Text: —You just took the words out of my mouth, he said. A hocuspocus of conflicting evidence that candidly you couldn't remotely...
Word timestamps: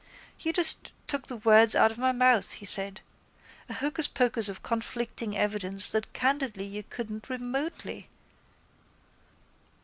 —You 0.39 0.51
just 0.51 0.91
took 1.05 1.27
the 1.27 1.35
words 1.35 1.75
out 1.75 1.91
of 1.91 1.99
my 1.99 2.11
mouth, 2.11 2.53
he 2.53 2.65
said. 2.65 3.01
A 3.69 3.73
hocuspocus 3.75 4.49
of 4.49 4.63
conflicting 4.63 5.37
evidence 5.37 5.91
that 5.91 6.11
candidly 6.11 6.65
you 6.65 6.81
couldn't 6.81 7.29
remotely... 7.29 8.09